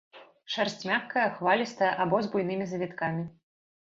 [0.53, 3.23] Шэрсць мяккая, хвалістая або з буйнымі завіткамі.